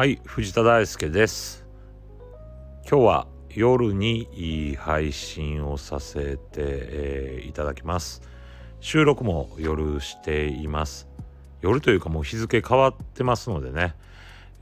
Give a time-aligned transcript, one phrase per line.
[0.00, 1.66] はい藤田大輔です。
[2.88, 8.22] 今日は夜に配信をさせて、えー、いただきます。
[8.80, 11.06] 収録も夜しています。
[11.60, 13.94] 夜というかもう日付変わってますのでね、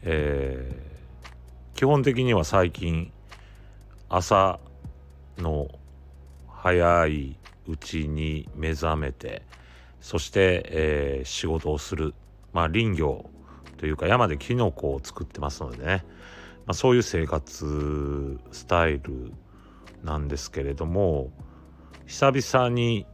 [0.03, 3.13] えー、基本的には最近
[4.09, 4.59] 朝
[5.37, 5.69] の
[6.49, 7.37] 早い
[7.69, 9.43] うちに目覚めて
[10.01, 12.13] そして、えー、仕事をする。
[12.53, 13.31] まあ林業
[13.79, 16.05] というか山でキノコを作ってますのでね、
[16.67, 19.33] まあ、そういう生活スタイル
[20.03, 21.31] なんですけれども
[22.07, 23.07] 久々に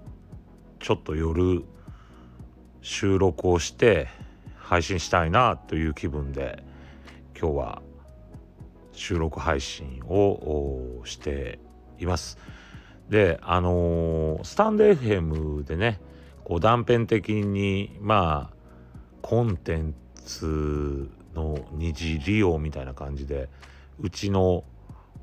[0.80, 1.64] ちょっと夜
[2.80, 4.09] 収録をして
[4.56, 6.65] 配信したいなという気分で
[7.38, 7.82] 今日は
[8.92, 11.59] 収録配信をして
[11.98, 12.38] います。
[13.09, 16.01] であのー、スタンド FM でね
[16.45, 18.54] こう断片的にまあ
[19.20, 19.95] コンテン
[21.35, 23.49] の二次利用みたいな感じで
[24.01, 24.65] うちの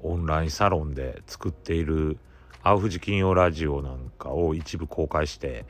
[0.04, 2.18] オンラインサロンで作っている
[2.64, 5.66] 青富士金曜ラジオなんかを一部公開して、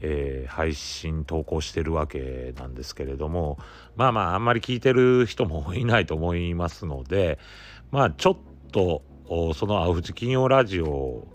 [0.00, 3.58] えー、配信投稿してるわけなんですけれども
[3.96, 7.38] まあまああんまり聞いてる人もいないと思いますので
[7.90, 8.36] まあちょっ
[8.72, 9.02] と
[9.54, 11.26] その青富士金曜ラジオ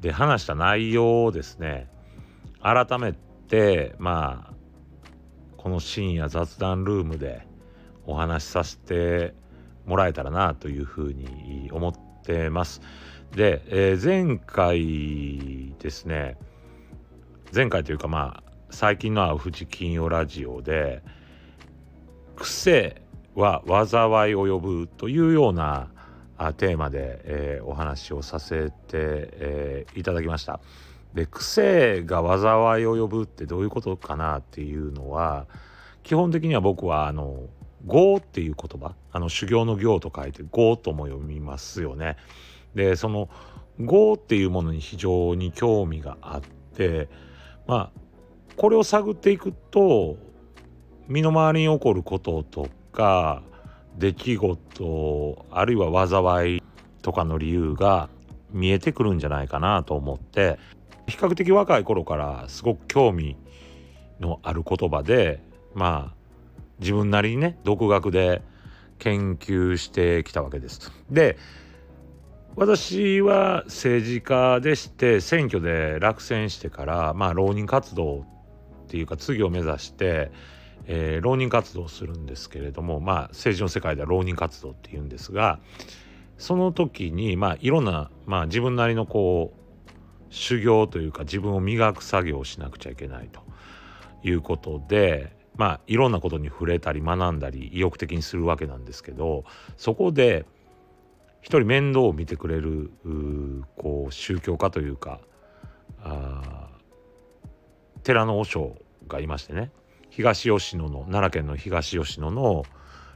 [0.00, 1.88] で話した内容をですね
[2.60, 3.14] 改め
[3.48, 4.53] てまあ
[5.64, 7.48] この深夜雑談ルームで
[8.04, 9.32] お話しさせて
[9.86, 12.82] もらえたらなというふうに思ってます。
[13.34, 16.36] で、えー、前回ですね
[17.54, 21.02] 前回というかまあ最近の「富士金曜ラジオで」
[22.36, 23.00] 癖
[23.34, 25.88] は災いを呼ぶというような
[26.58, 30.60] テーマで、えー、お話をさせて、えー、いただきました。
[31.14, 35.46] で癖が災いを呼ぶってどういうことかなっていうのは
[36.02, 37.48] 基本的には僕はあの
[37.86, 42.16] 「業」っていう言葉あの修行の行と書いて「業」とも読みますよね。
[42.74, 43.28] でその
[43.78, 46.40] 「業」っていうものに非常に興味があっ
[46.76, 47.08] て
[47.66, 48.00] まあ
[48.56, 50.16] これを探っていくと
[51.06, 53.42] 身の回りに起こることとか
[53.98, 56.62] 出来事あるいは災い
[57.02, 58.08] とかの理由が
[58.50, 60.58] 見えてくるんじゃないかなと思って
[61.06, 63.36] 比較的若い頃からすごく興味
[64.20, 65.40] のある言葉で
[65.74, 66.14] まあ
[66.80, 68.42] 自分なりにね独学で
[68.98, 70.92] 研究してきたわけです。
[71.10, 71.36] で
[72.56, 78.24] 私は政治家でして選挙で落選してからまあ浪人活動
[78.84, 80.30] っていうか次を目指して、
[80.86, 85.58] えー、浪人活動をするんですけれどもまあ政治の世界では浪人活動っていうんですが
[86.38, 89.63] その時にまあいろんな、まあ、自分なりのこう
[90.34, 93.40] 修行というか自分を磨く作業をしなくちゃいけないと
[94.24, 99.44] いうことでまあいろんなことに触れたり学んだり意欲的にするわけなんですけど
[99.76, 100.44] そこで
[101.40, 102.90] 一人面倒を見てくれる
[103.76, 105.20] こう宗教家というか
[106.02, 106.68] あ
[108.02, 109.70] 寺の和尚がいましてね
[110.10, 112.64] 東吉野の奈良県の東吉野の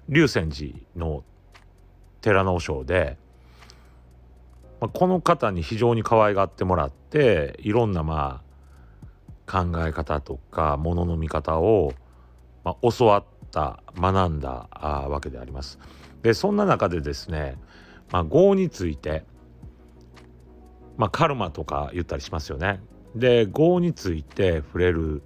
[0.09, 1.25] 龍泉寺の
[2.21, 3.19] 寺の和尚で
[4.81, 8.49] まあ、この方に非常に可愛がってもらっていろんなまあ
[9.51, 11.95] 考え方とかものの見方を、
[12.65, 15.79] まあ、教わった学んだあわけであります。
[16.23, 17.57] でそんな中でですね、
[18.11, 19.25] まあ、業について、
[20.97, 22.81] まあ、カルマとか言ったりしますよね。
[23.15, 25.23] で業について触れる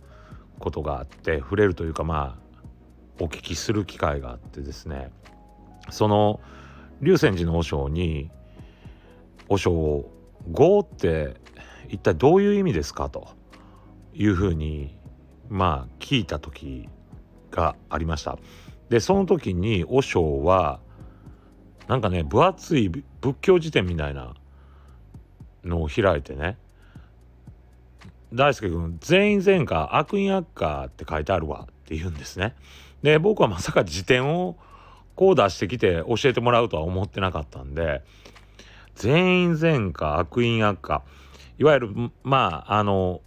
[0.58, 5.10] ことがあって触れるというかまあお聞きする機会があってですね
[5.90, 6.40] その
[7.00, 8.30] 龍泉寺の和尚に
[9.48, 10.04] 和尚
[10.48, 11.34] 「業って
[11.88, 13.28] 一体どういう意味ですか?」と
[14.14, 14.96] いうふうに
[15.48, 16.88] まあ聞いた時
[17.50, 18.38] がありました。
[18.88, 20.80] でその時に和尚は
[21.88, 23.04] なんかね分厚い仏
[23.40, 24.34] 教辞典みたいな
[25.64, 26.58] のを開いてね
[28.32, 32.54] 大輔君全員全科悪因悪化って書いてあるわって言うんですね。
[33.02, 34.56] で僕はまさか辞典を
[35.14, 38.02] こう出してきて教えてもらうとは思ってなかったんで
[38.94, 41.02] 全員善か悪因悪か
[41.58, 43.20] いわゆるまああの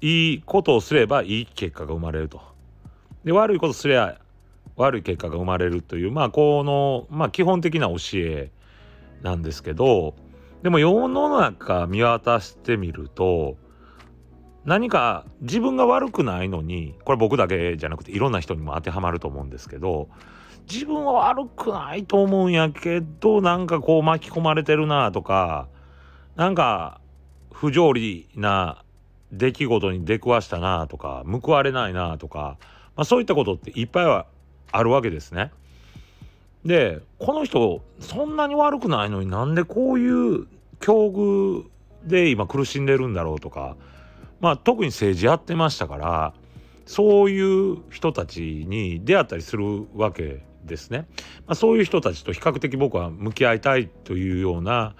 [0.00, 2.40] いいことをすればいい結果が生まれると。
[3.24, 4.16] で悪いことすれば
[4.76, 8.50] 悪い結果が生まれるというまあこの、まあ、基本的な教え
[9.22, 10.14] なんですけど
[10.62, 13.56] でも世の中見渡してみると
[14.64, 20.08] 何か自分が悪くないのにこれ僕だけじゃなくていろんな人にも当てはまると思うんですけど
[20.70, 25.68] 自分は悪くないと思うんやけどなんかこう巻き込まれてるなとか
[26.36, 27.00] なんか
[27.52, 28.82] 不条理な
[29.32, 32.58] 出来事に出くわしたなとか報われないなとか
[33.00, 34.26] まあ、そういったことっていっぱいは
[34.72, 35.52] あるわけですね。
[36.66, 40.46] でこの人そんなに悪くないのになんでこういう
[40.80, 41.64] 境遇
[42.04, 43.78] で今苦しんでるんだろうとか
[44.40, 46.34] まあ特に政治やってましたから
[46.84, 51.06] そういう人たちに出会ったりするわけですね。
[51.46, 54.94] まあ、そういう人たちと比較的僕は向き合いたいというような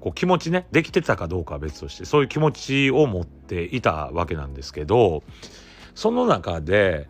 [0.00, 5.22] こう気持ちねできてたかどうかは別としてそういう気持ちを持っていたわけなんですけど
[5.94, 7.08] その中で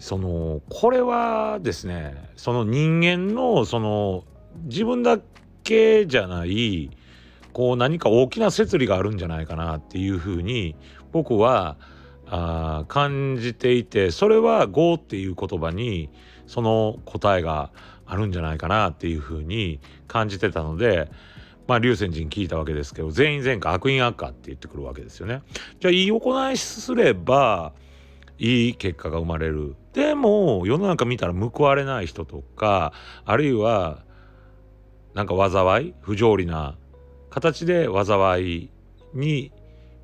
[0.00, 4.24] そのこれはですねその人間のその
[4.64, 5.18] 自分だ
[5.62, 6.90] けじゃない
[7.52, 10.74] こう何か大きな摂理があるんじゃないかなっていうふうに
[11.12, 11.99] 僕は思
[12.32, 16.08] あ感じていてそれは「業」っていう言葉に
[16.46, 17.70] その答えが
[18.06, 21.10] あるんじゃないかなっていうふうに感じてたので
[21.66, 25.42] まあ龍泉人聞いたわけですけど全員全科悪因悪化って言ってくるわけですよね。
[25.80, 27.72] じゃあいい行いすれば
[28.38, 29.74] いい結果が生まれる。
[29.92, 32.92] でも世の中見たら報われない人とか
[33.24, 34.04] あるいは
[35.14, 35.94] なんか災い？
[36.00, 36.76] 不条理な
[37.28, 38.70] 形で災い
[39.14, 39.52] に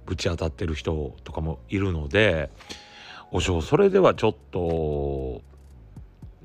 [0.07, 2.51] ぶち当たってる人とかもいるので
[3.33, 5.43] おしょうそれではちょっと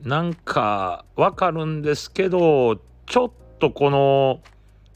[0.04, 4.42] なんかわかるんですけどちょっとこの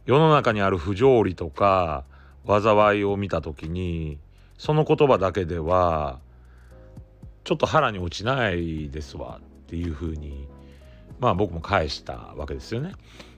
[0.06, 2.04] 世の中にある不条理とか
[2.48, 4.20] 災いを見た時に
[4.58, 6.20] その言葉だけでは
[7.44, 10.48] ちょっと腹に落ちないですわっていうふうに
[11.20, 12.94] まあ僕も返したわけですよね。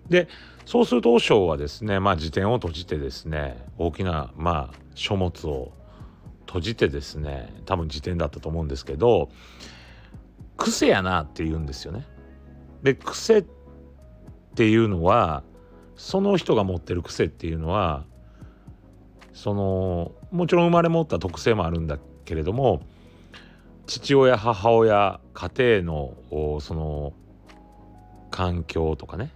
[0.10, 0.28] で
[0.68, 5.72] そうすると和尚はですねまあ辞典を閉じてですね大きなまあ書物を
[6.46, 9.30] 閉じてですね多分辞典だったと思うんですけど
[10.58, 12.06] 癖やなって言うんですよね。
[12.84, 13.46] で癖っ
[14.56, 15.44] ていうのは
[15.96, 18.04] その人が持ってる癖っていうのは
[19.32, 22.82] そのもちろん生まれ持った特性もあるんだけれども
[23.86, 27.14] 父親母親家庭のその
[28.32, 29.32] 環境とかね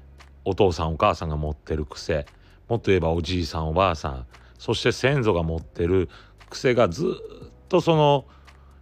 [0.45, 2.25] お父さんお母さんが持ってる癖。
[2.67, 4.25] もっと言えばおじいさんおばあさん。
[4.57, 6.09] そして先祖が持ってる
[6.49, 8.25] 癖がずっとその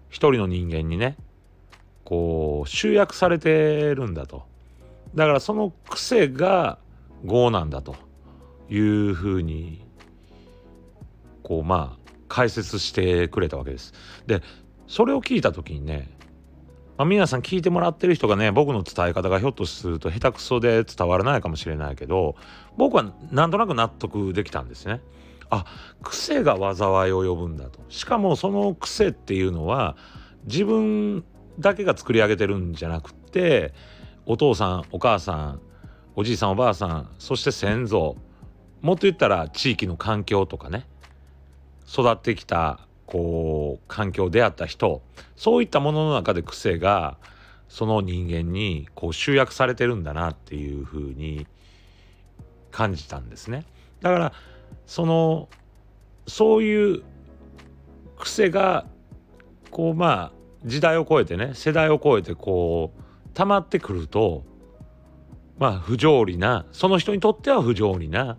[0.10, 1.16] 一人の人間にね
[2.04, 4.44] こう集約されてるんだと。
[5.16, 6.78] だからその癖が
[7.24, 7.96] 業なんだと
[8.70, 9.86] いうふうに
[11.44, 13.94] こうまあ解説してくれたわけです。
[14.28, 14.42] で
[14.88, 16.10] それを聞いた時にね
[17.00, 22.36] まあ、皆さん聞いてもらってる人がね僕の伝え方がひょっとすると下手くそで伝わらないかもしれないけど
[22.76, 25.00] 僕はなんとなく納得できたんですね。
[25.50, 25.64] あ
[26.04, 29.96] 癖が災いを呼ぶんだとしかもその癖っていうのは
[30.44, 31.24] 自分
[31.58, 33.74] だけが作り上げてるんじゃなくて
[34.26, 35.62] お父さんお母さん
[36.18, 38.18] おじいさんおばあさんそして先祖
[38.82, 40.86] もっと言ったら地域の環境とかね
[41.88, 45.02] 育ってきたこう環境出会った人
[45.36, 47.18] そういったものの中で癖が
[47.68, 51.48] その人間にこう集約されてるんだなっていうふうに
[52.70, 53.66] 感じたんですね。
[54.02, 54.34] だから
[54.86, 55.50] その
[56.28, 57.04] そういう
[58.20, 58.86] 癖が
[59.72, 60.32] こうまあ
[60.66, 64.44] 時代を超えてね世代を超えてこう溜まってくると
[65.58, 68.38] まあ不条理なその人にとっては不条理な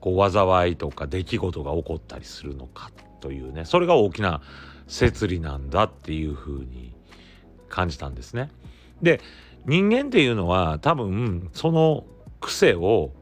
[0.00, 4.42] こう災いとか出来事が起こったりするのかというねそれが大きな
[4.86, 6.94] 摂理なんだっていうふうに
[7.68, 8.50] 感じたんですね。
[9.02, 9.20] で
[9.66, 12.04] 人間っていうのは多分その
[12.40, 13.12] 癖を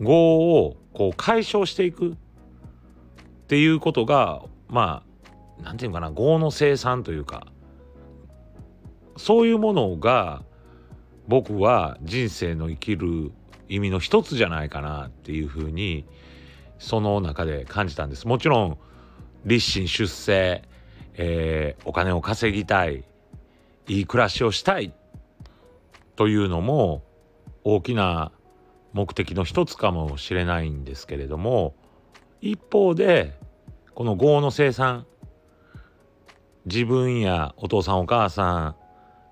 [0.00, 2.14] 業をこう解消していくっ
[3.48, 5.02] ていうことがま
[5.58, 7.46] あ何て言うかな業の生産というか
[9.16, 10.42] そういうものが
[11.28, 13.32] 僕は人生の生きる
[13.68, 16.06] 意味の一つじゃないかなっていうふうに
[16.82, 18.26] その中で感じたんです。
[18.26, 18.78] もちろん
[19.44, 20.62] 立身出世、
[21.14, 23.04] えー、お金を稼ぎたい
[23.86, 24.92] いい暮らしをしたい
[26.16, 27.02] というのも
[27.64, 28.32] 大きな
[28.92, 31.74] 目的の一つかもしれないんですけれども
[32.40, 33.38] 一方で
[33.94, 35.06] この業の生産
[36.66, 38.76] 自分やお父さんお母さん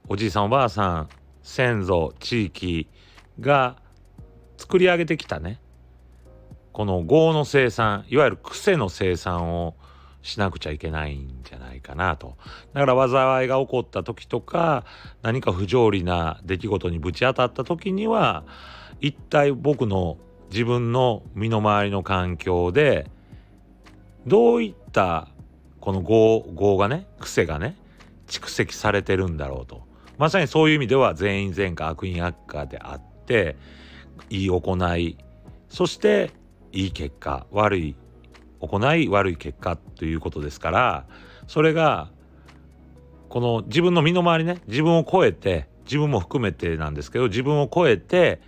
[0.09, 1.09] おじいさんおばあさん
[1.42, 2.88] 先祖地域
[3.40, 3.76] が
[4.57, 5.61] 作り上げてきたね
[6.73, 9.75] この業の生産いわゆる癖の生産を
[10.23, 12.37] しなくちゃいけないんじゃないかなと。
[12.75, 14.85] だから災いが起こった時とか
[15.23, 18.45] 何か不条理な出来事にぶち当たった時には
[19.00, 20.19] 一体僕の
[20.50, 23.11] 自分の身の回りの環境で
[24.27, 25.29] どういった
[25.81, 27.77] この業業がね癖がね
[28.27, 29.89] 蓄積されてるんだろうと。
[30.19, 33.57] まさにそういう意味では全員全科悪因悪化であって
[34.29, 35.17] いい行い。
[35.71, 36.31] そして
[36.73, 37.97] いい結果悪い
[38.61, 41.07] 行い悪い結果ということですから
[41.47, 42.11] それが
[43.29, 48.41] この自分の身の回りね自分を超えて自分も含めてなんですけど自分を超えて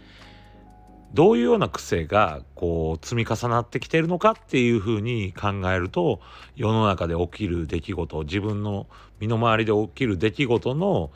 [1.14, 6.20] どういうような癖がこう積み重なってきているのかっていうふうに考えると
[6.56, 8.86] 世の中で起きる出来事自分の
[9.20, 11.10] 身の回りで起きる出来事の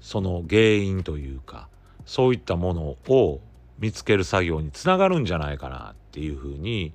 [0.00, 1.68] その原因というか
[2.04, 3.40] そういったものを
[3.78, 5.94] 見つける作業につながるんじゃないかな。
[6.18, 6.92] っていうふうに、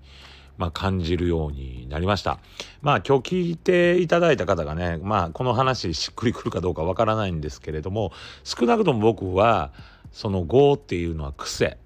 [0.58, 2.40] まあ、感じるようになりました。
[2.82, 8.12] まあ今日聞いていただいた方がね、まあ、この話しっくりくるかどうかわからないんですけれども
[8.44, 9.72] 少なくとも僕は
[10.12, 11.78] その業っていうのは癖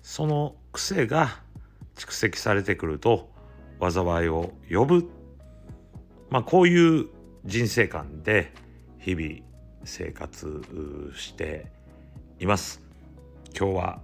[0.00, 1.40] その癖が
[1.96, 3.28] 蓄積されてくると
[3.80, 5.10] 災いを呼ぶ、
[6.30, 7.06] まあ、こういう
[7.44, 8.52] 人生観で
[9.00, 9.40] 日々
[9.84, 10.62] 生活
[11.16, 11.66] して
[12.38, 12.80] います。
[13.58, 14.00] 今日は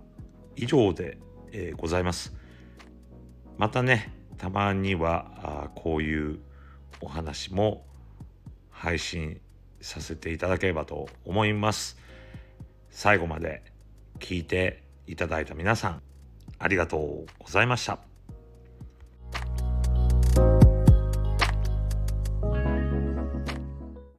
[0.57, 1.19] 以上で、
[1.53, 2.42] え、ございます。
[3.63, 6.41] またねたまにはあこういう
[7.01, 7.85] お話も
[8.71, 9.41] 配信
[9.81, 11.97] させていただければと思います。
[12.91, 13.63] 最後まで
[14.19, 16.03] 聞いていただいた皆さん
[16.59, 18.12] ありがとうございました。